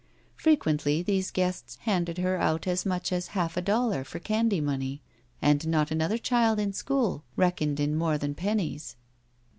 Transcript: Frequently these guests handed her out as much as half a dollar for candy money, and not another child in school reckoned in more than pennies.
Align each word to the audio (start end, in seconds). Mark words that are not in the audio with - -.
Frequently 0.35 1.03
these 1.03 1.29
guests 1.29 1.75
handed 1.81 2.17
her 2.17 2.35
out 2.37 2.65
as 2.65 2.87
much 2.87 3.11
as 3.11 3.27
half 3.37 3.55
a 3.55 3.61
dollar 3.61 4.03
for 4.03 4.17
candy 4.17 4.59
money, 4.59 5.03
and 5.43 5.67
not 5.67 5.91
another 5.91 6.17
child 6.17 6.57
in 6.57 6.73
school 6.73 7.23
reckoned 7.35 7.79
in 7.79 7.95
more 7.95 8.17
than 8.17 8.33
pennies. 8.33 8.95